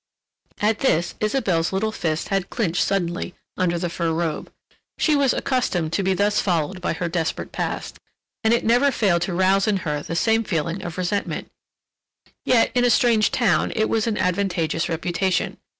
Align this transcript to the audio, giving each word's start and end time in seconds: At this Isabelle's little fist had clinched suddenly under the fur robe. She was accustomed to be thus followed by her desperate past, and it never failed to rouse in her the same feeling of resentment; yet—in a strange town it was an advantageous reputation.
At 0.61 0.79
this 0.79 1.13
Isabelle's 1.19 1.71
little 1.71 1.91
fist 1.91 2.29
had 2.29 2.49
clinched 2.49 2.83
suddenly 2.83 3.35
under 3.55 3.77
the 3.77 3.87
fur 3.87 4.11
robe. 4.11 4.51
She 4.97 5.15
was 5.15 5.31
accustomed 5.31 5.93
to 5.93 6.01
be 6.01 6.15
thus 6.15 6.41
followed 6.41 6.81
by 6.81 6.93
her 6.93 7.07
desperate 7.07 7.51
past, 7.51 7.99
and 8.43 8.51
it 8.51 8.65
never 8.65 8.91
failed 8.91 9.21
to 9.21 9.33
rouse 9.35 9.67
in 9.67 9.77
her 9.85 10.01
the 10.01 10.15
same 10.15 10.43
feeling 10.43 10.81
of 10.83 10.97
resentment; 10.97 11.51
yet—in 12.45 12.83
a 12.83 12.89
strange 12.89 13.29
town 13.29 13.71
it 13.75 13.89
was 13.89 14.07
an 14.07 14.17
advantageous 14.17 14.89
reputation. 14.89 15.57